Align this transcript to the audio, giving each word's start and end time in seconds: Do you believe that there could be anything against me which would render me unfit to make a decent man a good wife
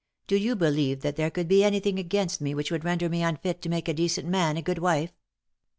Do 0.25 0.35
you 0.35 0.55
believe 0.55 1.01
that 1.01 1.15
there 1.15 1.29
could 1.29 1.47
be 1.47 1.63
anything 1.63 1.99
against 1.99 2.41
me 2.41 2.55
which 2.55 2.71
would 2.71 2.83
render 2.83 3.07
me 3.07 3.21
unfit 3.21 3.61
to 3.61 3.69
make 3.69 3.87
a 3.87 3.93
decent 3.93 4.27
man 4.27 4.57
a 4.57 4.61
good 4.63 4.79
wife 4.79 5.13